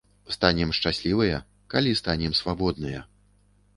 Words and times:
Станем 0.35 0.69
шчаслівыя, 0.77 1.37
калі 1.73 1.91
станем 2.01 2.31
свабодныя. 2.41 3.07